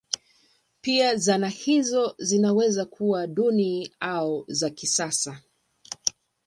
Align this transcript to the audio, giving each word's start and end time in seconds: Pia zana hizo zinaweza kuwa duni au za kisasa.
Pia 0.81 1.15
zana 1.15 1.47
hizo 1.49 2.15
zinaweza 2.17 2.85
kuwa 2.85 3.27
duni 3.27 3.91
au 3.99 4.45
za 4.47 4.69
kisasa. 4.69 5.41